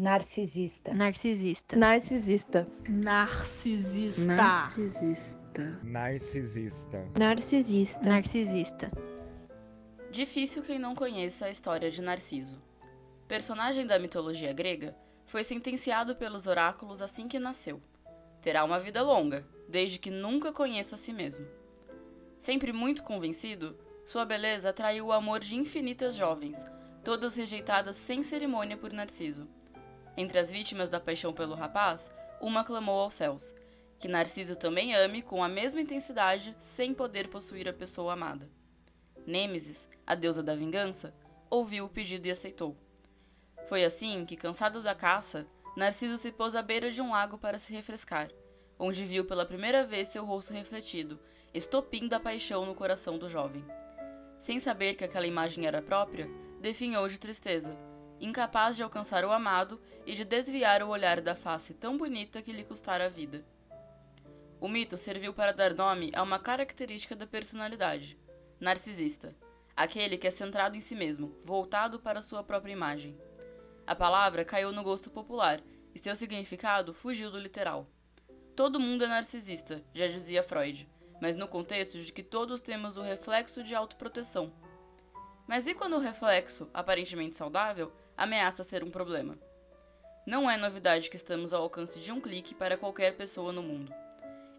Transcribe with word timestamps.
Narcisista. 0.00 0.94
Narcisista. 0.94 1.76
Narcisista. 1.76 2.66
Narcisista. 2.88 4.24
Narcisista. 4.24 5.78
Narcisista. 5.84 7.10
Narcisista. 7.18 8.08
Narcisista. 8.08 8.90
Difícil 10.10 10.62
quem 10.62 10.78
não 10.78 10.94
conheça 10.94 11.44
a 11.44 11.50
história 11.50 11.90
de 11.90 12.00
Narciso. 12.00 12.62
Personagem 13.28 13.86
da 13.86 13.98
mitologia 13.98 14.54
grega, 14.54 14.96
foi 15.26 15.44
sentenciado 15.44 16.16
pelos 16.16 16.46
oráculos 16.46 17.02
assim 17.02 17.28
que 17.28 17.38
nasceu. 17.38 17.78
Terá 18.40 18.64
uma 18.64 18.80
vida 18.80 19.02
longa, 19.02 19.46
desde 19.68 19.98
que 19.98 20.10
nunca 20.10 20.50
conheça 20.50 20.94
a 20.94 20.98
si 20.98 21.12
mesmo. 21.12 21.46
Sempre 22.38 22.72
muito 22.72 23.02
convencido, 23.02 23.76
sua 24.06 24.24
beleza 24.24 24.70
atraiu 24.70 25.08
o 25.08 25.12
amor 25.12 25.40
de 25.40 25.56
infinitas 25.56 26.14
jovens, 26.14 26.66
todas 27.04 27.34
rejeitadas 27.34 27.96
sem 27.96 28.24
cerimônia 28.24 28.78
por 28.78 28.94
Narciso. 28.94 29.59
Entre 30.16 30.38
as 30.38 30.50
vítimas 30.50 30.90
da 30.90 31.00
paixão 31.00 31.32
pelo 31.32 31.54
rapaz, 31.54 32.10
uma 32.40 32.64
clamou 32.64 33.00
aos 33.00 33.14
céus, 33.14 33.54
que 33.98 34.08
Narciso 34.08 34.56
também 34.56 34.94
ame 34.94 35.22
com 35.22 35.44
a 35.44 35.48
mesma 35.48 35.80
intensidade, 35.80 36.56
sem 36.58 36.94
poder 36.94 37.28
possuir 37.28 37.68
a 37.68 37.72
pessoa 37.72 38.14
amada. 38.14 38.50
Nêmesis, 39.26 39.88
a 40.06 40.14
deusa 40.14 40.42
da 40.42 40.54
vingança, 40.54 41.14
ouviu 41.50 41.84
o 41.84 41.88
pedido 41.88 42.26
e 42.26 42.30
aceitou. 42.30 42.76
Foi 43.68 43.84
assim 43.84 44.24
que, 44.24 44.36
cansado 44.36 44.82
da 44.82 44.94
caça, 44.94 45.46
Narciso 45.76 46.18
se 46.18 46.32
pôs 46.32 46.56
à 46.56 46.62
beira 46.62 46.90
de 46.90 47.00
um 47.00 47.12
lago 47.12 47.38
para 47.38 47.58
se 47.58 47.72
refrescar, 47.72 48.30
onde 48.78 49.04
viu 49.04 49.24
pela 49.24 49.46
primeira 49.46 49.84
vez 49.84 50.08
seu 50.08 50.24
rosto 50.24 50.52
refletido, 50.52 51.20
estopim 51.52 52.08
da 52.08 52.18
paixão 52.18 52.64
no 52.64 52.74
coração 52.74 53.18
do 53.18 53.28
jovem. 53.28 53.64
Sem 54.38 54.58
saber 54.58 54.94
que 54.94 55.04
aquela 55.04 55.26
imagem 55.26 55.66
era 55.66 55.82
própria, 55.82 56.28
definhou 56.60 57.06
de 57.06 57.18
tristeza, 57.18 57.76
incapaz 58.20 58.76
de 58.76 58.82
alcançar 58.82 59.24
o 59.24 59.32
amado 59.32 59.80
e 60.04 60.14
de 60.14 60.24
desviar 60.24 60.82
o 60.82 60.88
olhar 60.88 61.20
da 61.20 61.34
face 61.34 61.74
tão 61.74 61.96
bonita 61.96 62.42
que 62.42 62.52
lhe 62.52 62.64
custara 62.64 63.06
a 63.06 63.08
vida. 63.08 63.44
O 64.60 64.68
mito 64.68 64.96
serviu 64.96 65.32
para 65.32 65.52
dar 65.52 65.74
nome 65.74 66.12
a 66.14 66.22
uma 66.22 66.38
característica 66.38 67.16
da 67.16 67.26
personalidade, 67.26 68.18
narcisista, 68.60 69.34
aquele 69.74 70.18
que 70.18 70.26
é 70.26 70.30
centrado 70.30 70.76
em 70.76 70.80
si 70.82 70.94
mesmo, 70.94 71.34
voltado 71.44 71.98
para 71.98 72.20
sua 72.20 72.44
própria 72.44 72.72
imagem. 72.72 73.18
A 73.86 73.94
palavra 73.94 74.44
caiu 74.44 74.70
no 74.70 74.82
gosto 74.82 75.10
popular 75.10 75.62
e 75.94 75.98
seu 75.98 76.14
significado 76.14 76.92
fugiu 76.92 77.30
do 77.30 77.38
literal. 77.38 77.88
Todo 78.54 78.78
mundo 78.78 79.04
é 79.04 79.08
narcisista, 79.08 79.82
já 79.94 80.06
dizia 80.06 80.42
Freud, 80.42 80.86
mas 81.20 81.36
no 81.36 81.48
contexto 81.48 81.98
de 81.98 82.12
que 82.12 82.22
todos 82.22 82.60
temos 82.60 82.98
o 82.98 83.02
reflexo 83.02 83.62
de 83.62 83.74
autoproteção. 83.74 84.52
Mas 85.46 85.66
e 85.66 85.74
quando 85.74 85.96
o 85.96 86.00
reflexo, 86.00 86.68
aparentemente 86.72 87.34
saudável, 87.34 87.92
ameaça 88.20 88.62
ser 88.62 88.84
um 88.84 88.90
problema? 88.90 89.38
Não 90.26 90.50
é 90.50 90.58
novidade 90.58 91.08
que 91.08 91.16
estamos 91.16 91.54
ao 91.54 91.62
alcance 91.62 91.98
de 91.98 92.12
um 92.12 92.20
clique 92.20 92.54
para 92.54 92.76
qualquer 92.76 93.16
pessoa 93.16 93.50
no 93.50 93.62
mundo. 93.62 93.94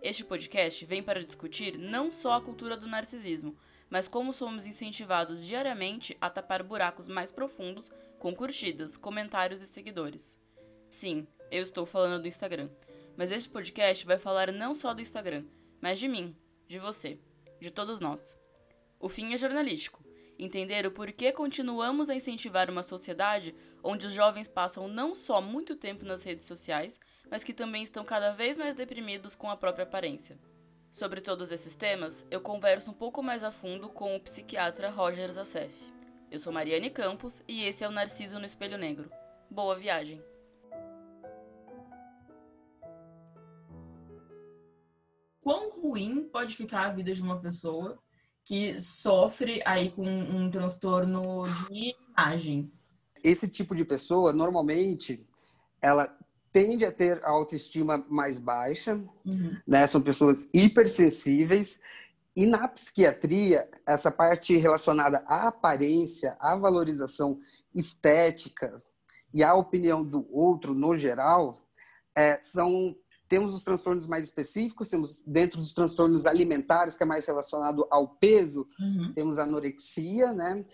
Este 0.02 0.24
podcast 0.24 0.84
vem 0.84 1.04
para 1.04 1.24
discutir 1.24 1.78
não 1.78 2.12
só 2.12 2.34
a 2.34 2.42
cultura 2.42 2.76
do 2.76 2.88
narcisismo, 2.88 3.56
mas 3.88 4.08
como 4.08 4.34
somos 4.34 4.66
incentivados 4.66 5.46
diariamente 5.46 6.18
a 6.20 6.28
tapar 6.28 6.64
buracos 6.64 7.08
mais 7.08 7.32
profundos 7.32 7.92
com 8.18 8.34
curtidas, 8.34 8.98
comentários 8.98 9.62
e 9.62 9.68
seguidores. 9.68 10.42
Sim, 10.90 11.28
eu 11.52 11.62
estou 11.62 11.86
falando 11.86 12.20
do 12.20 12.28
Instagram, 12.28 12.68
mas 13.16 13.32
este 13.32 13.48
podcast 13.48 14.04
vai 14.08 14.18
falar 14.18 14.52
não 14.52 14.74
só 14.74 14.92
do 14.92 15.02
Instagram, 15.02 15.46
mas 15.80 16.00
de 16.00 16.08
mim, 16.08 16.36
de 16.68 16.80
você, 16.80 17.20
de 17.60 17.70
todos 17.70 18.00
nós. 18.00 18.36
O 19.00 19.08
fim 19.08 19.36
é 19.36 19.38
jornalístico. 19.38 20.04
Entender 20.44 20.88
o 20.88 20.92
porquê 20.92 21.32
continuamos 21.32 22.10
a 22.10 22.16
incentivar 22.16 22.68
uma 22.68 22.82
sociedade 22.82 23.54
onde 23.84 24.08
os 24.08 24.14
jovens 24.14 24.48
passam 24.48 24.88
não 24.88 25.14
só 25.14 25.40
muito 25.40 25.76
tempo 25.76 26.04
nas 26.04 26.24
redes 26.24 26.48
sociais, 26.48 27.00
mas 27.30 27.44
que 27.44 27.54
também 27.54 27.84
estão 27.84 28.04
cada 28.04 28.32
vez 28.32 28.58
mais 28.58 28.74
deprimidos 28.74 29.36
com 29.36 29.52
a 29.52 29.56
própria 29.56 29.84
aparência. 29.84 30.40
Sobre 30.92 31.22
todos 31.22 31.52
esses 31.52 31.76
temas, 31.76 32.26
eu 32.32 32.42
converso 32.42 32.90
um 32.90 32.94
pouco 32.96 33.22
mais 33.22 33.44
a 33.44 33.52
fundo 33.52 33.88
com 33.90 34.16
o 34.16 34.20
psiquiatra 34.20 34.90
Roger 34.90 35.32
Zassef. 35.32 35.76
Eu 36.32 36.40
sou 36.40 36.52
Mariane 36.52 36.90
Campos 36.90 37.44
e 37.48 37.64
esse 37.66 37.84
é 37.84 37.88
o 37.88 37.92
Narciso 37.92 38.40
no 38.40 38.46
Espelho 38.46 38.80
Negro. 38.80 39.12
Boa 39.48 39.76
viagem! 39.76 40.24
Quão 45.40 45.70
ruim 45.80 46.28
pode 46.30 46.56
ficar 46.56 46.88
a 46.88 46.94
vida 46.94 47.14
de 47.14 47.22
uma 47.22 47.40
pessoa 47.40 48.02
que 48.46 48.82
sofre 48.82 49.62
aí 49.66 49.92
com 49.92 50.06
um 50.06 50.50
transtorno 50.50 51.48
de 51.70 51.96
imagem? 52.10 52.72
Esse 53.24 53.48
tipo 53.48 53.76
de 53.76 53.86
pessoa, 53.86 54.34
normalmente, 54.34 55.28
ela 55.82 56.16
tende 56.52 56.86
a 56.86 56.92
ter 56.92 57.24
a 57.24 57.30
autoestima 57.30 58.06
mais 58.10 58.40
baixa, 58.40 58.96
uhum. 59.26 59.58
né? 59.66 59.86
São 59.88 60.02
pessoas 60.02 60.50
hipersensíveis. 60.54 61.80
E 62.36 62.46
na 62.46 62.68
psiquiatria, 62.68 63.70
essa 63.86 64.10
parte 64.10 64.56
relacionada 64.56 65.24
à 65.28 65.48
aparência, 65.48 66.36
à 66.40 66.56
valorização 66.56 67.40
estética 67.76 68.82
e 69.34 69.44
à 69.44 69.54
opinião 69.54 70.04
do 70.04 70.28
outro 70.34 70.74
no 70.74 70.96
geral, 70.96 71.58
é, 72.16 72.40
são 72.40 72.96
temos 73.32 73.54
os 73.54 73.64
transtornos 73.64 74.08
mais 74.08 74.26
específicos, 74.26 74.90
temos 74.90 75.24
dentro 75.26 75.58
dos 75.58 75.74
transtornos 75.74 76.26
alimentares, 76.26 76.98
que 76.98 77.04
é 77.04 77.06
mais 77.06 77.26
relacionado 77.26 77.88
ao 77.90 78.06
peso, 78.06 78.68
uhum. 78.78 79.14
temos 79.14 79.40
a 79.40 79.44
anorexia, 79.44 80.34
né? 80.34 80.66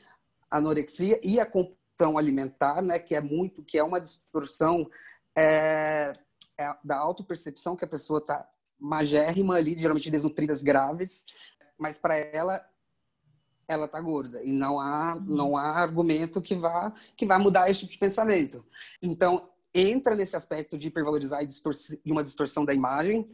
Anorexia 0.50 1.20
e 1.24 1.40
a 1.40 1.46
compulsão 1.46 2.18
alimentar, 2.18 2.82
né? 2.82 2.98
Que 2.98 3.14
é 3.14 3.22
muito, 3.22 3.62
que 3.62 3.78
é 3.78 3.84
uma 3.84 4.02
distorção 4.02 4.90
é, 5.38 6.12
é 6.58 6.76
da 6.84 6.98
autopercepção 6.98 7.76
que 7.76 7.86
a 7.86 7.88
pessoa 7.88 8.18
está 8.18 8.50
magérrima 8.80 9.54
ali, 9.54 9.78
geralmente 9.78 10.10
desnutridas 10.10 10.64
graves, 10.64 11.28
mas 11.78 12.00
para 12.00 12.18
ela 12.18 12.68
ela 13.68 13.86
está 13.86 14.00
gorda 14.02 14.42
e 14.44 14.52
não 14.52 14.80
há 14.80 15.14
uhum. 15.14 15.24
não 15.28 15.58
há 15.58 15.74
argumento 15.74 16.42
que 16.42 16.56
vá 16.56 16.92
que 17.16 17.26
vá 17.26 17.38
mudar 17.38 17.70
esse 17.70 17.82
tipo 17.82 17.92
de 17.92 18.00
pensamento. 18.00 18.66
Então 19.00 19.48
entra 19.78 20.16
nesse 20.16 20.36
aspecto 20.36 20.78
de 20.78 20.88
hipervalorizar 20.88 21.42
e, 21.44 22.12
uma 22.12 22.24
distorção 22.24 22.66
da 22.66 22.74
imagem, 22.74 23.28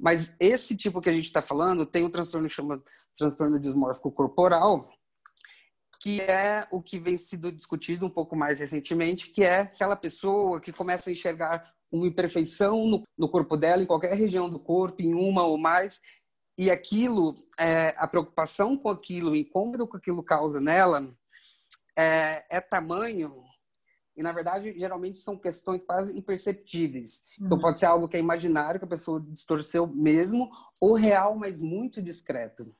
mas 0.00 0.34
esse 0.40 0.76
tipo 0.76 1.00
que 1.00 1.10
a 1.10 1.12
gente 1.12 1.26
está 1.26 1.42
falando 1.42 1.84
tem 1.84 2.04
um 2.04 2.10
transtorno 2.10 2.48
que 2.48 2.54
chama 2.54 2.76
transtorno 3.16 3.58
dismórfico 3.58 4.10
corporal, 4.10 4.90
que 6.00 6.22
é 6.22 6.66
o 6.70 6.80
que 6.80 6.98
vem 6.98 7.16
sido 7.16 7.52
discutido 7.52 8.06
um 8.06 8.10
pouco 8.10 8.34
mais 8.34 8.58
recentemente, 8.58 9.28
que 9.28 9.42
é 9.42 9.60
aquela 9.60 9.94
pessoa 9.94 10.60
que 10.60 10.72
começa 10.72 11.10
a 11.10 11.12
enxergar 11.12 11.70
uma 11.92 12.06
imperfeição 12.06 12.86
no, 12.86 13.02
no 13.18 13.28
corpo 13.28 13.56
dela, 13.56 13.82
em 13.82 13.86
qualquer 13.86 14.14
região 14.14 14.48
do 14.48 14.58
corpo, 14.58 15.02
em 15.02 15.12
uma 15.12 15.44
ou 15.44 15.58
mais, 15.58 16.00
e 16.56 16.70
aquilo, 16.70 17.34
é, 17.58 17.94
a 17.98 18.06
preocupação 18.06 18.76
com 18.76 18.88
aquilo, 18.88 19.32
o 19.32 19.36
incômodo 19.36 19.88
que 19.88 19.96
aquilo 19.96 20.22
causa 20.22 20.60
nela, 20.60 21.10
é, 21.98 22.44
é 22.48 22.60
tamanho 22.60 23.49
e, 24.20 24.22
na 24.22 24.32
verdade, 24.32 24.78
geralmente 24.78 25.18
são 25.18 25.34
questões 25.34 25.82
quase 25.82 26.16
imperceptíveis. 26.16 27.22
Então, 27.36 27.40
uhum. 27.40 27.46
Então, 27.46 27.58
pode 27.58 27.80
ser 27.80 27.86
algo 27.86 28.06
que 28.06 28.18
é 28.18 28.20
imaginário, 28.20 28.78
que 28.78 28.84
a 28.84 28.88
pessoa 28.88 29.18
distorceu 29.18 29.86
mesmo, 29.86 30.50
ou 30.78 30.92
real, 30.92 31.34
mas 31.34 31.58
muito 31.58 32.02
discreto. 32.02 32.70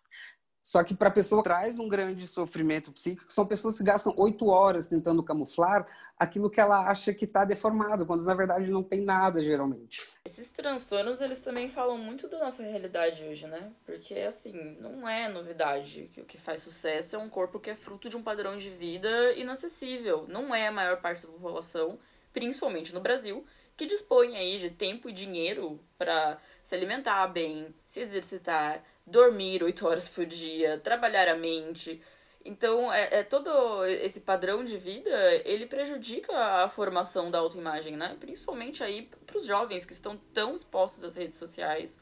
Só 0.62 0.84
que 0.84 0.94
para 0.94 1.09
a 1.09 1.12
pessoa 1.12 1.43
traz 1.43 1.78
um 1.78 1.88
grande 1.88 2.26
sofrimento 2.26 2.93
psíquico. 2.93 3.32
São 3.32 3.47
pessoas 3.47 3.78
que 3.78 3.84
gastam 3.84 4.15
oito 4.19 4.47
horas 4.47 4.87
tentando 4.87 5.22
camuflar 5.22 5.87
aquilo 6.19 6.50
que 6.50 6.60
ela 6.60 6.87
acha 6.87 7.15
que 7.15 7.25
está 7.25 7.47
deformado, 7.47 8.04
quando 8.04 8.25
na 8.25 8.34
verdade 8.34 8.71
não 8.71 8.82
tem 8.82 9.03
nada, 9.03 9.43
geralmente. 9.43 10.03
Esses 10.26 10.50
transtornos, 10.50 11.22
eles 11.22 11.38
também 11.38 11.71
falam 11.71 11.97
muito 11.97 12.28
da 12.28 12.38
nossa 12.38 12.62
realidade 12.62 13.25
hoje, 13.25 13.47
né? 13.47 13.72
Porque, 13.87 14.15
assim, 14.16 14.76
não 14.78 15.09
é 15.09 15.31
novidade 15.31 16.10
que 16.12 16.21
o 16.21 16.26
que 16.26 16.37
faz 16.37 16.60
sucesso 16.60 17.16
é 17.16 17.19
um 17.19 17.31
corpo 17.31 17.59
que 17.59 17.71
é 17.71 17.75
fruto 17.75 18.10
de 18.10 18.19
um 18.19 18.22
padrão 18.22 18.59
de 18.59 18.69
vida 18.69 19.32
inacessível. 19.32 20.27
Não 20.28 20.54
é 20.54 20.69
a 20.69 20.72
maior 20.72 21.00
parte 21.00 21.27
da 21.27 21.32
população, 21.32 21.98
principalmente 22.34 22.92
no 22.92 23.00
Brasil, 23.00 23.42
que 23.75 23.86
dispõe 23.86 24.36
aí 24.36 24.59
de 24.59 24.68
tempo 24.68 25.09
e 25.09 25.13
dinheiro 25.13 25.80
para 25.97 26.36
se 26.63 26.74
alimentar 26.74 27.27
bem, 27.28 27.74
se 27.86 28.01
exercitar, 28.01 28.84
dormir 29.06 29.62
oito 29.62 29.86
horas 29.86 30.08
por 30.08 30.24
dia, 30.26 30.78
trabalhar 30.78 31.28
a 31.28 31.36
mente. 31.36 32.00
Então, 32.44 32.92
é, 32.92 33.18
é, 33.18 33.22
todo 33.22 33.84
esse 33.84 34.20
padrão 34.20 34.64
de 34.64 34.78
vida, 34.78 35.10
ele 35.44 35.66
prejudica 35.66 36.32
a 36.64 36.70
formação 36.70 37.30
da 37.30 37.38
autoimagem, 37.38 37.97
né? 37.97 38.16
Principalmente 38.18 38.82
aí 38.82 39.10
para 39.26 39.36
os 39.36 39.44
jovens 39.44 39.84
que 39.84 39.92
estão 39.92 40.16
tão 40.32 40.54
expostos 40.54 41.04
às 41.04 41.16
redes 41.16 41.38
sociais 41.38 41.98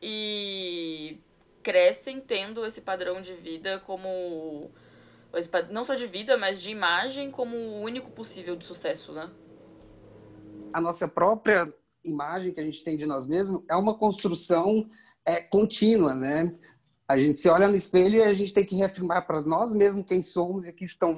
e 0.00 1.20
crescem 1.62 2.20
tendo 2.20 2.64
esse 2.64 2.80
padrão 2.80 3.20
de 3.20 3.34
vida 3.34 3.80
como 3.80 4.70
não 5.70 5.84
só 5.84 5.94
de 5.94 6.06
vida, 6.06 6.36
mas 6.36 6.60
de 6.60 6.70
imagem 6.70 7.30
como 7.30 7.56
o 7.56 7.80
único 7.80 8.10
possível 8.10 8.54
de 8.54 8.64
sucesso, 8.64 9.12
né? 9.12 9.30
A 10.72 10.80
nossa 10.80 11.08
própria 11.08 11.64
imagem 12.04 12.52
que 12.52 12.60
a 12.60 12.64
gente 12.64 12.84
tem 12.84 12.96
de 12.96 13.06
nós 13.06 13.26
mesmos 13.26 13.62
é 13.68 13.74
uma 13.74 13.96
construção 13.96 14.88
é 15.26 15.40
contínua, 15.40 16.14
né? 16.14 16.50
A 17.06 17.18
gente 17.18 17.40
se 17.40 17.48
olha 17.48 17.68
no 17.68 17.76
espelho 17.76 18.16
e 18.16 18.22
a 18.22 18.32
gente 18.32 18.54
tem 18.54 18.64
que 18.64 18.76
reafirmar 18.76 19.26
para 19.26 19.42
nós 19.42 19.74
mesmos 19.74 20.06
quem 20.06 20.22
somos 20.22 20.66
e 20.66 20.70
o 20.70 20.72
que 20.72 20.84
estão, 20.84 21.16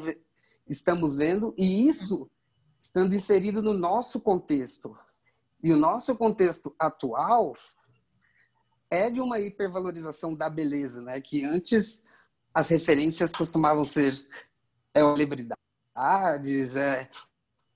estamos 0.68 1.14
vendo, 1.14 1.54
e 1.56 1.88
isso 1.88 2.30
estando 2.80 3.14
inserido 3.14 3.62
no 3.62 3.72
nosso 3.72 4.20
contexto. 4.20 4.96
E 5.62 5.72
o 5.72 5.76
nosso 5.76 6.14
contexto 6.16 6.74
atual 6.78 7.54
é 8.90 9.08
de 9.08 9.20
uma 9.20 9.38
hipervalorização 9.38 10.34
da 10.34 10.50
beleza, 10.50 11.00
né? 11.00 11.20
Que 11.20 11.44
antes 11.44 12.02
as 12.52 12.68
referências 12.68 13.32
costumavam 13.32 13.84
ser 13.84 14.14
é, 14.92 15.00
celebridades, 15.00 16.76
é, 16.76 17.08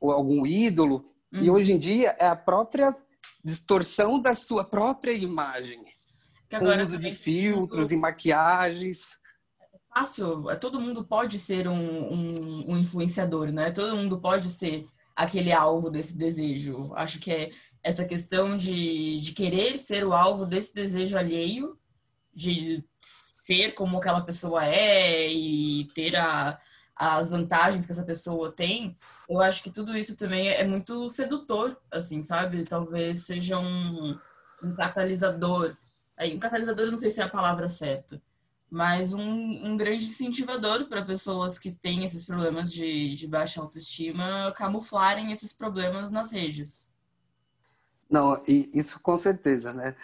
ou 0.00 0.12
algum 0.12 0.46
ídolo, 0.46 1.10
uhum. 1.32 1.42
e 1.42 1.50
hoje 1.50 1.72
em 1.72 1.78
dia 1.78 2.14
é 2.18 2.26
a 2.26 2.36
própria 2.36 2.96
distorção 3.42 4.20
da 4.20 4.34
sua 4.34 4.64
própria 4.64 5.12
imagem. 5.12 5.84
Com 6.50 6.64
o 6.64 6.82
uso 6.82 6.98
de 6.98 7.12
filtros 7.12 7.92
e 7.92 7.96
maquiagens. 7.96 9.16
É 9.60 9.78
fácil, 9.92 10.50
é, 10.50 10.56
todo 10.56 10.80
mundo 10.80 11.04
pode 11.04 11.38
ser 11.38 11.68
um, 11.68 11.74
um, 11.74 12.72
um 12.72 12.78
influenciador, 12.78 13.52
né? 13.52 13.70
Todo 13.70 13.96
mundo 13.96 14.20
pode 14.20 14.48
ser 14.50 14.86
aquele 15.14 15.52
alvo 15.52 15.90
desse 15.90 16.16
desejo. 16.16 16.92
Acho 16.94 17.18
que 17.18 17.30
é 17.30 17.50
essa 17.82 18.04
questão 18.04 18.56
de, 18.56 19.20
de 19.20 19.32
querer 19.32 19.78
ser 19.78 20.04
o 20.06 20.12
alvo 20.12 20.46
desse 20.46 20.74
desejo 20.74 21.18
alheio, 21.18 21.78
de 22.34 22.84
ser 23.00 23.72
como 23.72 23.98
aquela 23.98 24.20
pessoa 24.20 24.64
é 24.64 25.28
e 25.30 25.88
ter 25.94 26.16
a, 26.16 26.58
as 26.94 27.30
vantagens 27.30 27.86
que 27.86 27.92
essa 27.92 28.04
pessoa 28.04 28.50
tem, 28.52 28.96
eu 29.28 29.40
acho 29.40 29.62
que 29.62 29.70
tudo 29.70 29.96
isso 29.96 30.16
também 30.16 30.48
é 30.48 30.66
muito 30.66 31.08
sedutor, 31.10 31.76
assim, 31.92 32.22
sabe? 32.22 32.64
Talvez 32.64 33.26
seja 33.26 33.58
um, 33.58 34.18
um 34.62 34.74
catalisador. 34.74 35.76
Aí, 36.18 36.34
um 36.34 36.40
catalisador, 36.40 36.86
eu 36.86 36.92
não 36.92 36.98
sei 36.98 37.10
se 37.10 37.20
é 37.20 37.24
a 37.24 37.28
palavra 37.28 37.68
certa, 37.68 38.20
mas 38.68 39.12
um, 39.12 39.20
um 39.20 39.76
grande 39.76 40.08
incentivador 40.08 40.86
para 40.88 41.04
pessoas 41.04 41.58
que 41.58 41.70
têm 41.70 42.04
esses 42.04 42.26
problemas 42.26 42.72
de, 42.72 43.14
de 43.14 43.26
baixa 43.26 43.60
autoestima 43.60 44.52
camuflarem 44.56 45.32
esses 45.32 45.52
problemas 45.52 46.10
nas 46.10 46.32
redes. 46.32 46.90
Não, 48.10 48.42
isso 48.46 48.98
com 49.00 49.16
certeza, 49.16 49.72
né? 49.72 49.94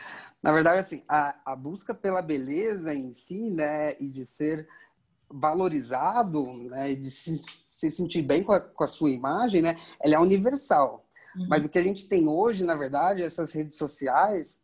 Na 0.43 0.53
verdade, 0.53 0.79
assim, 0.79 1.03
a, 1.09 1.35
a 1.45 1.57
busca 1.57 1.95
pela 1.95 2.21
beleza 2.21 2.95
em 2.95 3.11
si, 3.11 3.51
né, 3.51 3.97
e 3.99 4.11
de 4.11 4.27
ser 4.27 4.69
valorizado, 5.29 6.45
né, 6.69 6.93
e 6.93 6.97
de 6.97 7.11
se, 7.11 7.43
se 7.67 7.91
sentir 7.91 8.21
bem 8.21 8.43
com 8.43 8.53
a, 8.53 8.61
com 8.61 8.85
a, 8.85 8.87
sua 8.87 9.11
imagem, 9.11 9.63
né, 9.63 9.75
ela 9.99 10.17
é 10.17 10.19
universal. 10.19 11.07
Uhum. 11.35 11.47
Mas 11.49 11.65
o 11.65 11.69
que 11.69 11.79
a 11.79 11.83
gente 11.83 12.07
tem 12.07 12.29
hoje, 12.29 12.63
na 12.63 12.77
verdade, 12.77 13.23
essas 13.23 13.53
redes 13.55 13.79
sociais, 13.79 14.63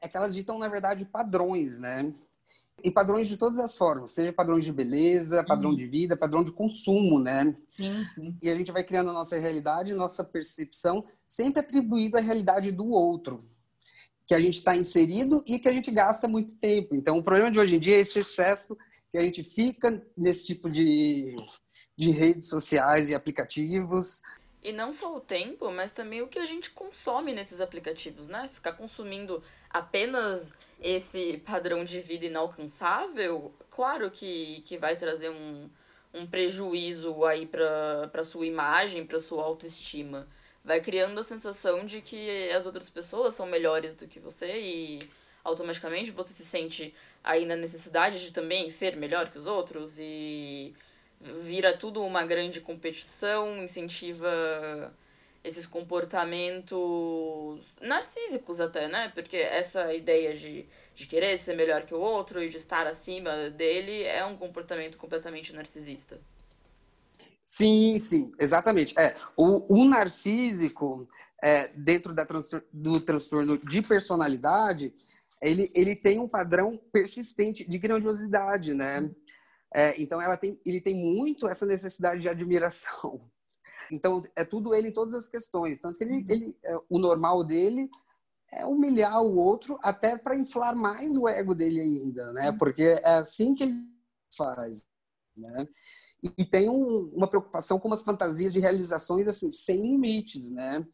é 0.00 0.08
que 0.08 0.16
elas 0.16 0.34
ditam, 0.34 0.58
na 0.58 0.68
verdade, 0.68 1.04
padrões, 1.04 1.78
né? 1.78 2.12
E 2.82 2.90
padrões 2.90 3.26
de 3.26 3.36
todas 3.36 3.58
as 3.58 3.76
formas, 3.76 4.12
seja 4.12 4.32
padrões 4.32 4.64
de 4.64 4.72
beleza, 4.72 5.42
padrão 5.42 5.70
uhum. 5.70 5.76
de 5.76 5.86
vida, 5.86 6.16
padrão 6.16 6.44
de 6.44 6.52
consumo, 6.52 7.18
né? 7.18 7.56
Sim, 7.66 8.04
sim. 8.04 8.36
E 8.40 8.48
a 8.48 8.54
gente 8.54 8.70
vai 8.70 8.84
criando 8.84 9.10
a 9.10 9.12
nossa 9.12 9.36
realidade, 9.36 9.94
nossa 9.94 10.22
percepção, 10.22 11.04
sempre 11.26 11.60
atribuído 11.60 12.16
à 12.16 12.20
realidade 12.20 12.70
do 12.70 12.88
outro, 12.90 13.40
que 14.26 14.34
a 14.34 14.40
gente 14.40 14.58
está 14.58 14.76
inserido 14.76 15.42
e 15.44 15.58
que 15.58 15.68
a 15.68 15.72
gente 15.72 15.90
gasta 15.90 16.28
muito 16.28 16.56
tempo. 16.56 16.94
Então, 16.94 17.18
o 17.18 17.22
problema 17.22 17.50
de 17.50 17.58
hoje 17.58 17.76
em 17.76 17.80
dia 17.80 17.96
é 17.96 18.00
esse 18.00 18.20
excesso 18.20 18.76
que 19.10 19.18
a 19.18 19.22
gente 19.22 19.42
fica 19.42 20.00
nesse 20.16 20.46
tipo 20.46 20.70
de, 20.70 21.34
de 21.96 22.10
redes 22.10 22.48
sociais 22.48 23.10
e 23.10 23.14
aplicativos. 23.14 24.20
E 24.62 24.72
não 24.72 24.92
só 24.92 25.14
o 25.14 25.20
tempo, 25.20 25.70
mas 25.70 25.92
também 25.92 26.20
o 26.20 26.26
que 26.26 26.38
a 26.38 26.44
gente 26.44 26.70
consome 26.70 27.32
nesses 27.32 27.60
aplicativos, 27.60 28.28
né? 28.28 28.48
Ficar 28.52 28.72
consumindo 28.72 29.42
apenas 29.70 30.52
esse 30.80 31.38
padrão 31.38 31.84
de 31.84 32.00
vida 32.00 32.26
inalcançável, 32.26 33.52
claro 33.70 34.10
que, 34.10 34.62
que 34.62 34.76
vai 34.76 34.96
trazer 34.96 35.30
um, 35.30 35.68
um 36.12 36.26
prejuízo 36.26 37.24
aí 37.24 37.46
para 37.46 38.24
sua 38.24 38.46
imagem, 38.46 39.06
para 39.06 39.20
sua 39.20 39.44
autoestima. 39.44 40.26
Vai 40.64 40.80
criando 40.80 41.18
a 41.20 41.22
sensação 41.22 41.84
de 41.84 42.00
que 42.00 42.50
as 42.50 42.66
outras 42.66 42.90
pessoas 42.90 43.34
são 43.34 43.46
melhores 43.46 43.94
do 43.94 44.06
que 44.06 44.18
você 44.18 44.60
e 44.60 45.10
automaticamente 45.44 46.10
você 46.10 46.32
se 46.32 46.44
sente 46.44 46.94
aí 47.22 47.44
na 47.44 47.56
necessidade 47.56 48.20
de 48.20 48.32
também 48.32 48.68
ser 48.68 48.96
melhor 48.96 49.30
que 49.30 49.38
os 49.38 49.46
outros 49.46 49.98
e 49.98 50.74
vira 51.20 51.76
tudo 51.76 52.02
uma 52.02 52.24
grande 52.24 52.60
competição, 52.60 53.56
incentiva 53.62 54.92
esses 55.42 55.66
comportamentos 55.66 56.78
narcísicos 57.80 58.60
até, 58.60 58.88
né? 58.88 59.10
Porque 59.14 59.36
essa 59.36 59.94
ideia 59.94 60.36
de, 60.36 60.66
de 60.94 61.06
querer 61.06 61.38
ser 61.40 61.56
melhor 61.56 61.82
que 61.82 61.94
o 61.94 62.00
outro 62.00 62.42
e 62.42 62.48
de 62.48 62.56
estar 62.56 62.86
acima 62.86 63.50
dele 63.50 64.02
é 64.02 64.24
um 64.24 64.36
comportamento 64.36 64.98
completamente 64.98 65.54
narcisista. 65.54 66.20
Sim, 67.44 67.98
sim, 67.98 68.32
exatamente. 68.38 68.94
É, 68.98 69.16
o, 69.36 69.80
o 69.80 69.84
narcísico, 69.86 71.08
é, 71.42 71.68
dentro 71.68 72.12
da 72.12 72.26
transtor 72.26 72.62
do 72.70 73.00
transtorno 73.00 73.56
de 73.56 73.80
personalidade, 73.80 74.92
ele, 75.40 75.70
ele 75.74 75.96
tem 75.96 76.18
um 76.18 76.28
padrão 76.28 76.78
persistente 76.92 77.64
de 77.64 77.78
grandiosidade, 77.78 78.74
né? 78.74 79.08
É, 79.74 80.00
então 80.00 80.20
ela 80.20 80.36
tem, 80.36 80.60
ele 80.64 80.80
tem 80.80 80.94
muito 80.94 81.48
essa 81.48 81.66
necessidade 81.66 82.20
de 82.20 82.28
admiração. 82.28 83.20
Então 83.90 84.20
é 84.36 84.44
tudo 84.44 84.74
ele 84.74 84.88
em 84.88 84.92
todas 84.92 85.14
as 85.14 85.26
questões. 85.26 85.80
Tanto 85.80 85.96
que 85.96 86.04
ele, 86.04 86.22
ele 86.28 86.58
é, 86.62 86.76
o 86.90 86.98
normal 86.98 87.42
dele 87.42 87.88
é 88.52 88.66
humilhar 88.66 89.22
o 89.22 89.38
outro 89.38 89.78
até 89.82 90.16
para 90.16 90.36
inflar 90.36 90.76
mais 90.76 91.16
o 91.16 91.26
ego 91.26 91.54
dele 91.54 91.80
ainda, 91.80 92.30
né? 92.34 92.52
Porque 92.52 92.82
é 92.82 93.14
assim 93.14 93.54
que 93.54 93.62
ele 93.62 93.72
faz, 94.36 94.86
né? 95.38 95.66
E, 96.36 96.44
tem 96.44 96.68
um, 96.68 97.08
uma 97.14 97.28
preocupação 97.28 97.78
com 97.78 97.88
umas 97.88 98.02
fantasias 98.02 98.52
de 98.52 98.58
realizações 98.58 99.28
assim 99.28 99.50
sem 99.50 99.80
limites, 99.80 100.50
né? 100.50 100.84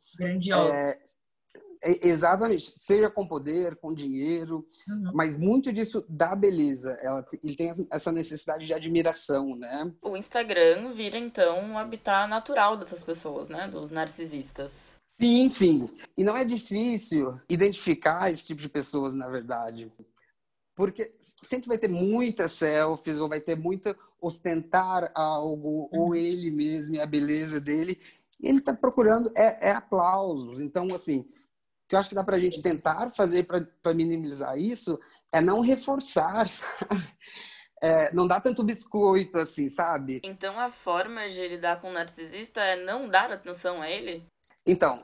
É, 0.71 1.03
exatamente, 2.03 2.75
seja 2.79 3.11
com 3.11 3.27
poder, 3.27 3.77
com 3.77 3.95
dinheiro, 3.95 4.67
uhum. 4.89 5.13
mas 5.15 5.39
muito 5.39 5.73
disso 5.73 6.05
da 6.09 6.35
beleza. 6.35 6.97
Ela, 7.01 7.25
ele 7.43 7.57
tem 7.57 7.73
essa 7.91 8.11
necessidade 8.11 8.67
de 8.67 8.73
admiração, 8.73 9.55
né? 9.57 9.93
O 10.03 10.17
Instagram 10.17 10.93
vira 10.93 11.19
então 11.19 11.61
um 11.61 11.79
habitat 11.79 12.29
natural 12.29 12.77
dessas 12.77 13.03
pessoas, 13.03 13.49
né? 13.49 13.69
Dos 13.69 13.91
narcisistas. 13.91 14.97
Sim, 15.07 15.49
sim. 15.49 15.91
E 16.17 16.25
não 16.25 16.37
é 16.37 16.45
difícil 16.45 17.39
identificar 17.49 18.31
esse 18.31 18.47
tipo 18.47 18.61
de 18.61 18.69
pessoas, 18.69 19.13
na 19.13 19.29
verdade. 19.29 19.93
Porque 20.75 21.15
sempre 21.43 21.69
vai 21.69 21.79
ter 21.79 21.89
muitas 21.89 22.53
selfies, 22.53 23.21
ou 23.21 23.29
vai 23.29 23.41
ter 23.41 23.57
muita 23.57 23.97
ostentar 24.21 25.13
algo, 25.15 25.89
uhum. 25.93 26.01
ou 26.01 26.15
ele 26.15 26.51
mesmo, 26.51 27.01
a 27.01 27.07
beleza 27.07 27.61
dele. 27.61 28.01
E 28.41 28.49
ele 28.49 28.59
está 28.59 28.75
procurando 28.75 29.31
é, 29.37 29.69
é 29.69 29.73
aplausos. 29.73 30.61
Então, 30.61 30.89
assim, 30.95 31.25
que 31.89 31.95
eu 31.95 31.99
acho 31.99 32.09
que 32.09 32.15
dá 32.15 32.25
para 32.25 32.37
a 32.37 32.41
gente 32.41 32.63
tentar 32.63 33.11
fazer 33.15 33.45
para 33.45 33.95
minimizar 33.95 34.57
isso 34.59 34.99
é 35.33 35.41
não 35.41 35.61
reforçar, 35.61 36.47
é, 37.83 38.13
não 38.15 38.27
dá 38.27 38.41
tanto 38.41 38.65
biscoito 38.65 39.39
assim, 39.39 39.69
sabe? 39.69 40.21
Então 40.25 40.59
a 40.59 40.71
forma 40.71 41.29
de 41.29 41.47
lidar 41.49 41.81
com 41.81 41.91
o 41.91 41.93
narcisista 41.93 42.61
é 42.61 42.77
não 42.77 43.09
dar 43.09 43.31
atenção 43.31 43.83
a 43.83 43.91
ele? 43.91 44.27
Então, 44.67 45.03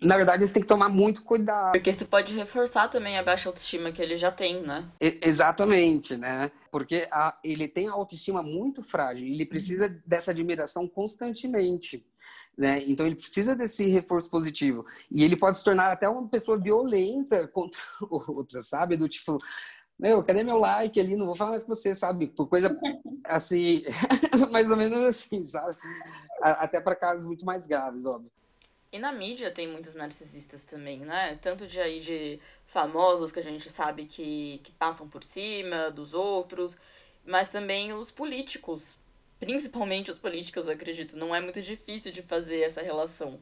na 0.00 0.16
verdade, 0.16 0.46
você 0.46 0.52
tem 0.52 0.62
que 0.62 0.68
tomar 0.68 0.90
muito 0.90 1.22
cuidado. 1.22 1.72
Porque 1.72 1.88
isso 1.88 2.06
pode 2.06 2.34
reforçar 2.34 2.88
também 2.88 3.16
a 3.16 3.22
baixa 3.22 3.48
autoestima 3.48 3.90
que 3.90 4.02
ele 4.02 4.16
já 4.16 4.30
tem, 4.30 4.60
né? 4.60 4.84
E, 5.00 5.18
exatamente, 5.22 6.16
né? 6.16 6.50
Porque 6.70 7.08
a, 7.10 7.38
ele 7.42 7.66
tem 7.66 7.88
a 7.88 7.92
autoestima 7.92 8.42
muito 8.42 8.82
frágil, 8.82 9.26
ele 9.26 9.46
precisa 9.46 9.88
dessa 10.04 10.32
admiração 10.32 10.86
constantemente. 10.86 12.04
Né? 12.56 12.82
Então 12.86 13.06
ele 13.06 13.16
precisa 13.16 13.54
desse 13.54 13.86
reforço 13.86 14.30
positivo. 14.30 14.84
E 15.10 15.24
ele 15.24 15.36
pode 15.36 15.58
se 15.58 15.64
tornar 15.64 15.90
até 15.92 16.08
uma 16.08 16.28
pessoa 16.28 16.58
violenta 16.58 17.46
contra 17.48 17.80
outra, 18.08 18.62
sabe? 18.62 18.96
Do 18.96 19.08
tipo, 19.08 19.38
meu, 19.98 20.22
cadê 20.22 20.42
meu 20.42 20.58
like 20.58 21.00
ali? 21.00 21.16
Não 21.16 21.26
vou 21.26 21.34
falar 21.34 21.50
mais 21.50 21.62
com 21.62 21.74
você, 21.74 21.94
sabe? 21.94 22.26
Por 22.26 22.46
coisa 22.48 22.78
assim, 23.24 23.82
mais 24.50 24.70
ou 24.70 24.76
menos 24.76 24.98
assim, 24.98 25.42
sabe? 25.44 25.74
Até 26.40 26.80
para 26.80 26.94
casos 26.94 27.26
muito 27.26 27.44
mais 27.44 27.66
graves, 27.66 28.04
óbvio. 28.04 28.30
E 28.92 28.98
na 28.98 29.12
mídia 29.12 29.50
tem 29.50 29.68
muitos 29.68 29.94
narcisistas 29.94 30.64
também, 30.64 31.00
né? 31.00 31.38
Tanto 31.42 31.66
de 31.66 31.80
aí 31.80 32.00
de 32.00 32.40
famosos 32.66 33.32
que 33.32 33.38
a 33.38 33.42
gente 33.42 33.68
sabe 33.68 34.04
que, 34.04 34.60
que 34.62 34.72
passam 34.72 35.08
por 35.08 35.24
cima 35.24 35.90
dos 35.90 36.14
outros, 36.14 36.76
mas 37.24 37.48
também 37.48 37.92
os 37.92 38.10
políticos, 38.10 38.94
principalmente 39.38 40.10
os 40.10 40.18
políticos, 40.18 40.68
acredito, 40.68 41.16
não 41.16 41.34
é 41.34 41.40
muito 41.40 41.60
difícil 41.60 42.12
de 42.12 42.22
fazer 42.22 42.60
essa 42.60 42.82
relação. 42.82 43.40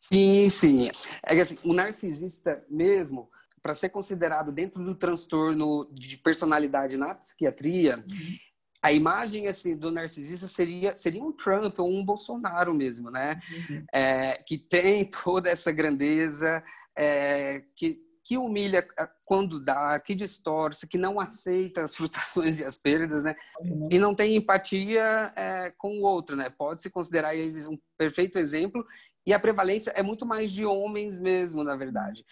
Sim, 0.00 0.48
sim. 0.50 0.90
É 1.22 1.34
que 1.34 1.40
assim, 1.40 1.58
o 1.64 1.72
narcisista 1.72 2.62
mesmo, 2.68 3.30
para 3.62 3.72
ser 3.72 3.88
considerado 3.88 4.52
dentro 4.52 4.84
do 4.84 4.94
transtorno 4.94 5.88
de 5.90 6.18
personalidade 6.18 6.98
na 6.98 7.14
psiquiatria, 7.14 7.96
uhum. 7.96 8.36
a 8.82 8.92
imagem 8.92 9.48
assim 9.48 9.74
do 9.74 9.90
narcisista 9.90 10.46
seria 10.46 10.94
seria 10.94 11.24
um 11.24 11.32
Trump 11.32 11.78
ou 11.78 11.90
um 11.90 12.04
Bolsonaro 12.04 12.74
mesmo, 12.74 13.10
né? 13.10 13.40
Uhum. 13.50 13.84
É, 13.94 14.42
que 14.46 14.58
tem 14.58 15.06
toda 15.06 15.48
essa 15.48 15.72
grandeza, 15.72 16.62
é, 16.94 17.62
que 17.74 18.03
que 18.24 18.38
humilha 18.38 18.84
quando 19.26 19.62
dá, 19.62 20.00
que 20.00 20.14
distorce, 20.14 20.88
que 20.88 20.96
não 20.96 21.20
aceita 21.20 21.82
as 21.82 21.94
frustrações 21.94 22.58
e 22.58 22.64
as 22.64 22.78
perdas, 22.78 23.22
né? 23.22 23.36
Uhum. 23.60 23.88
E 23.90 23.98
não 23.98 24.14
tem 24.14 24.34
empatia 24.34 25.30
é, 25.36 25.70
com 25.76 25.98
o 25.98 26.02
outro, 26.02 26.34
né? 26.34 26.48
Pode 26.48 26.80
se 26.80 26.90
considerar 26.90 27.34
eles 27.34 27.68
um 27.68 27.78
perfeito 27.98 28.38
exemplo. 28.38 28.84
E 29.26 29.32
a 29.32 29.38
prevalência 29.38 29.90
é 29.90 30.02
muito 30.02 30.24
mais 30.26 30.50
de 30.50 30.64
homens 30.64 31.18
mesmo, 31.18 31.62
na 31.62 31.76
verdade. 31.76 32.24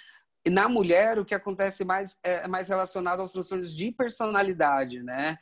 E 0.45 0.51
na 0.51 0.69
mulher, 0.69 1.19
o 1.19 1.25
que 1.25 1.35
acontece 1.35 1.85
mais 1.85 2.19
é 2.23 2.49
mais 2.49 2.69
relacionado 2.69 3.21
aos 3.21 3.33
transtornos 3.33 3.73
de 3.75 3.93
personalidade, 3.93 5.03
né? 5.03 5.39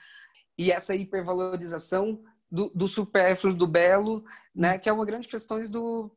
E 0.59 0.71
essa 0.71 0.95
hipervalorização 0.95 2.23
do, 2.51 2.71
do 2.71 2.87
supérfluo, 2.89 3.55
do 3.55 3.67
belo, 3.67 4.25
né? 4.55 4.79
Que 4.79 4.89
é 4.89 4.93
uma 4.93 5.07
grande 5.07 5.29
questão 5.29 5.61
do, 5.63 6.11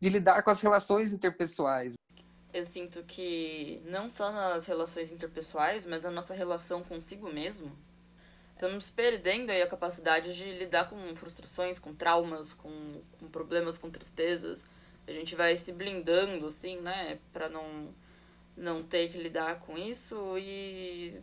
de 0.00 0.08
lidar 0.08 0.42
com 0.42 0.50
as 0.50 0.60
relações 0.60 1.12
interpessoais. 1.12 1.94
Eu 2.56 2.64
sinto 2.64 3.02
que 3.02 3.82
não 3.84 4.08
só 4.08 4.32
nas 4.32 4.64
relações 4.64 5.12
interpessoais, 5.12 5.84
mas 5.84 6.04
na 6.04 6.10
nossa 6.10 6.32
relação 6.32 6.82
consigo 6.82 7.30
mesmo, 7.30 7.70
estamos 8.54 8.88
perdendo 8.88 9.50
aí 9.50 9.60
a 9.60 9.66
capacidade 9.66 10.34
de 10.34 10.52
lidar 10.52 10.88
com 10.88 11.14
frustrações, 11.14 11.78
com 11.78 11.94
traumas, 11.94 12.54
com, 12.54 13.02
com 13.18 13.28
problemas, 13.28 13.76
com 13.76 13.90
tristezas. 13.90 14.64
A 15.06 15.12
gente 15.12 15.36
vai 15.36 15.54
se 15.54 15.70
blindando, 15.70 16.46
assim, 16.46 16.80
né, 16.80 17.18
para 17.30 17.50
não, 17.50 17.94
não 18.56 18.82
ter 18.82 19.10
que 19.12 19.18
lidar 19.18 19.60
com 19.60 19.76
isso 19.76 20.16
e 20.38 21.20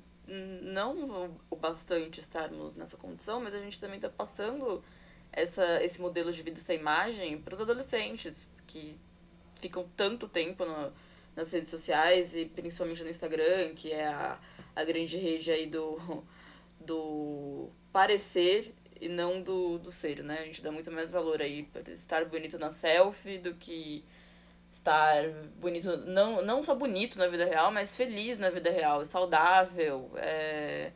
não 0.62 1.36
o 1.50 1.56
bastante 1.56 2.20
estarmos 2.20 2.75
nessa 2.75 2.96
condição, 2.96 3.42
mas 3.42 3.56
a 3.56 3.60
gente 3.60 3.80
também 3.80 3.96
está 3.96 4.08
passando 4.08 4.84
essa, 5.32 5.84
esse 5.84 6.00
modelo 6.00 6.32
de 6.32 6.44
vida, 6.44 6.60
essa 6.60 6.75
imagem 6.75 7.42
para 7.42 7.56
os 7.56 7.60
adolescentes 7.60 8.48
que 8.68 8.96
ficam 9.56 9.90
tanto 9.98 10.28
tempo 10.28 10.63
no, 10.63 10.94
nas 11.36 11.52
redes 11.52 11.70
sociais 11.70 12.36
e 12.36 12.46
principalmente 12.46 13.04
no 13.04 13.10
Instagram, 13.10 13.74
que 13.75 13.92
é 13.92 14.08
a, 14.08 14.40
a 14.75 14.84
grande 14.84 15.18
rede 15.18 15.52
aí 15.52 15.68
do, 15.68 15.98
do 16.80 17.70
parecer 17.92 18.74
e 19.00 19.10
não 19.10 19.42
do, 19.42 19.78
do 19.78 19.92
ser, 19.92 20.24
né? 20.24 20.40
A 20.40 20.46
gente 20.46 20.62
dá 20.62 20.72
muito 20.72 20.92
mais 20.92 21.12
valor 21.12 21.42
aí 21.42 21.63
para 21.63 21.92
estar 21.92 22.25
bonito 22.25 22.58
na 22.58 22.72
selfie 22.72 23.38
do 23.38 23.54
que 23.56 24.06
estar 24.70 25.30
bonito, 25.58 25.98
não, 26.08 26.42
não 26.42 26.63
só 26.63 26.74
bonito 26.74 27.20
na 27.20 27.28
vida 27.28 27.46
real, 27.46 27.72
mas 27.72 27.96
feliz 27.96 28.38
na 28.38 28.50
vida 28.50 28.72
real, 28.72 29.06
saudável, 29.06 30.12
é, 30.16 30.92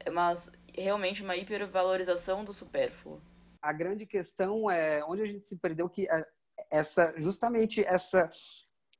é 0.00 0.10
uma, 0.10 0.32
realmente 0.76 1.22
uma 1.22 1.36
hipervalorização 1.36 2.44
do 2.44 2.52
supérfluo. 2.52 3.20
A 3.62 3.72
grande 3.72 4.04
questão 4.04 4.70
é 4.70 5.02
onde 5.04 5.22
a 5.22 5.26
gente 5.26 5.46
se 5.46 5.58
perdeu 5.58 5.88
que 5.88 6.08
é, 6.08 6.24
essa 6.70 7.14
justamente 7.16 7.82
essa 7.84 8.30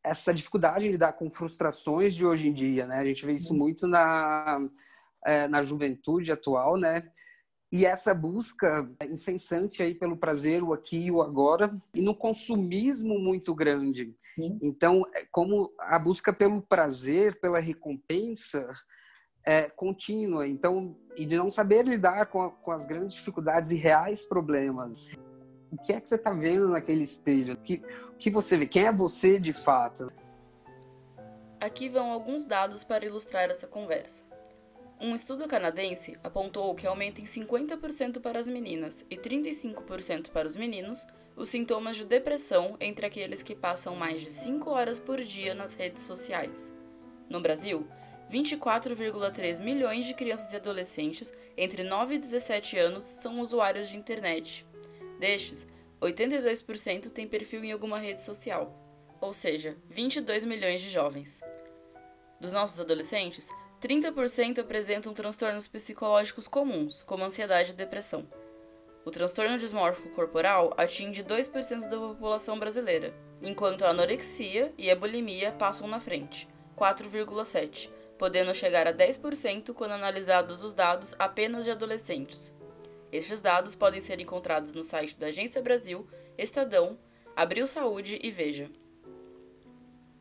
essa 0.04 0.32
dificuldade 0.32 0.84
de 0.84 0.92
lidar 0.92 1.12
com 1.12 1.28
frustrações 1.28 2.14
de 2.14 2.24
hoje 2.24 2.48
em 2.48 2.52
dia, 2.52 2.86
né? 2.86 2.98
A 2.98 3.04
gente 3.04 3.24
vê 3.26 3.32
isso 3.32 3.52
uhum. 3.52 3.58
muito 3.58 3.86
na 3.86 4.60
é, 5.24 5.48
na 5.48 5.62
juventude 5.62 6.32
atual, 6.32 6.76
né? 6.76 7.10
E 7.70 7.84
essa 7.84 8.14
busca 8.14 8.90
incessante 9.10 9.82
aí 9.82 9.94
pelo 9.94 10.16
prazer, 10.16 10.62
o 10.62 10.72
aqui 10.72 10.96
e 11.04 11.10
o 11.10 11.20
agora, 11.20 11.68
e 11.92 12.00
no 12.00 12.14
consumismo 12.14 13.18
muito 13.18 13.54
grande. 13.54 14.16
Sim. 14.34 14.58
Então, 14.62 15.02
é 15.14 15.26
como 15.30 15.70
a 15.78 15.98
busca 15.98 16.32
pelo 16.32 16.62
prazer, 16.62 17.38
pela 17.40 17.58
recompensa, 17.58 18.72
é 19.44 19.68
contínua. 19.68 20.48
Então, 20.48 20.96
e 21.14 21.26
de 21.26 21.36
não 21.36 21.50
saber 21.50 21.84
lidar 21.84 22.26
com, 22.26 22.40
a, 22.42 22.50
com 22.50 22.70
as 22.70 22.86
grandes 22.86 23.16
dificuldades 23.16 23.70
e 23.70 23.74
reais 23.74 24.24
problemas. 24.24 24.94
O 25.70 25.76
que 25.76 25.92
é 25.92 26.00
que 26.00 26.08
você 26.08 26.14
está 26.14 26.32
vendo 26.32 26.68
naquele 26.68 27.04
espelho? 27.04 27.54
O 27.54 27.56
que, 27.58 27.82
o 28.10 28.16
que 28.16 28.30
você 28.30 28.56
vê? 28.56 28.66
Quem 28.66 28.86
é 28.86 28.92
você 28.92 29.38
de 29.38 29.52
fato? 29.52 30.10
Aqui 31.60 31.88
vão 31.88 32.10
alguns 32.10 32.44
dados 32.44 32.84
para 32.84 33.04
ilustrar 33.04 33.50
essa 33.50 33.66
conversa. 33.66 34.22
Um 35.00 35.14
estudo 35.14 35.46
canadense 35.46 36.18
apontou 36.24 36.74
que 36.74 36.86
aumenta 36.86 37.20
em 37.20 37.24
50% 37.24 38.20
para 38.20 38.38
as 38.40 38.48
meninas 38.48 39.04
e 39.08 39.16
35% 39.16 40.30
para 40.30 40.48
os 40.48 40.56
meninos 40.56 41.06
os 41.36 41.48
sintomas 41.48 41.96
de 41.96 42.04
depressão 42.04 42.76
entre 42.80 43.06
aqueles 43.06 43.42
que 43.42 43.54
passam 43.54 43.94
mais 43.94 44.20
de 44.20 44.30
5 44.30 44.68
horas 44.68 44.98
por 44.98 45.22
dia 45.22 45.54
nas 45.54 45.74
redes 45.74 46.02
sociais. 46.02 46.74
No 47.30 47.40
Brasil, 47.40 47.86
24,3 48.28 49.62
milhões 49.62 50.04
de 50.04 50.14
crianças 50.14 50.52
e 50.52 50.56
adolescentes 50.56 51.32
entre 51.56 51.84
9 51.84 52.16
e 52.16 52.18
17 52.18 52.76
anos 52.76 53.04
são 53.04 53.40
usuários 53.40 53.88
de 53.88 53.96
internet. 53.96 54.66
Destes, 55.18 55.66
82% 56.00 57.10
têm 57.10 57.26
perfil 57.26 57.64
em 57.64 57.72
alguma 57.72 57.98
rede 57.98 58.22
social, 58.22 58.72
ou 59.20 59.32
seja, 59.32 59.76
22 59.88 60.44
milhões 60.44 60.80
de 60.80 60.90
jovens. 60.90 61.40
Dos 62.40 62.52
nossos 62.52 62.80
adolescentes, 62.80 63.48
30% 63.80 64.60
apresentam 64.60 65.12
transtornos 65.12 65.66
psicológicos 65.66 66.46
comuns, 66.46 67.02
como 67.02 67.24
ansiedade 67.24 67.72
e 67.72 67.74
depressão. 67.74 68.28
O 69.04 69.10
transtorno 69.10 69.58
dismórfico 69.58 70.10
corporal 70.10 70.74
atinge 70.76 71.22
2% 71.22 71.88
da 71.88 71.96
população 71.96 72.58
brasileira, 72.58 73.14
enquanto 73.42 73.84
a 73.84 73.88
anorexia 73.88 74.72
e 74.76 74.90
a 74.90 74.96
bulimia 74.96 75.50
passam 75.52 75.88
na 75.88 76.00
frente, 76.00 76.48
4,7%, 76.76 77.90
podendo 78.18 78.54
chegar 78.54 78.86
a 78.86 78.92
10% 78.92 79.72
quando 79.72 79.92
analisados 79.92 80.62
os 80.62 80.74
dados 80.74 81.14
apenas 81.18 81.64
de 81.64 81.70
adolescentes. 81.70 82.52
Estes 83.10 83.40
dados 83.40 83.74
podem 83.74 84.00
ser 84.00 84.20
encontrados 84.20 84.72
no 84.72 84.84
site 84.84 85.16
da 85.16 85.28
Agência 85.28 85.62
Brasil, 85.62 86.06
Estadão, 86.36 86.98
Abril 87.34 87.66
Saúde 87.66 88.18
e 88.22 88.30
Veja. 88.30 88.70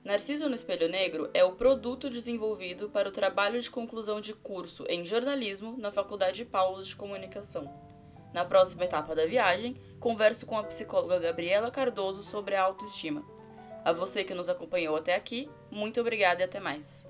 Narciso 0.03 0.47
no 0.47 0.55
Espelho 0.55 0.87
Negro 0.87 1.29
é 1.33 1.43
o 1.43 1.55
produto 1.55 2.09
desenvolvido 2.09 2.89
para 2.89 3.09
o 3.09 3.11
trabalho 3.11 3.59
de 3.59 3.69
conclusão 3.69 4.21
de 4.21 4.33
curso 4.33 4.85
em 4.87 5.03
jornalismo 5.03 5.75
na 5.77 5.91
Faculdade 5.91 6.45
Paulos 6.45 6.87
de 6.87 6.95
Comunicação. 6.95 7.69
Na 8.33 8.45
próxima 8.45 8.85
etapa 8.85 9.13
da 9.13 9.25
viagem, 9.25 9.75
converso 9.99 10.45
com 10.45 10.57
a 10.57 10.63
psicóloga 10.63 11.19
Gabriela 11.19 11.69
Cardoso 11.69 12.23
sobre 12.23 12.55
a 12.55 12.63
autoestima. 12.63 13.25
A 13.83 13.91
você 13.91 14.23
que 14.23 14.33
nos 14.33 14.47
acompanhou 14.47 14.95
até 14.95 15.13
aqui, 15.13 15.49
muito 15.69 15.99
obrigada 15.99 16.41
e 16.41 16.45
até 16.45 16.59
mais. 16.59 17.05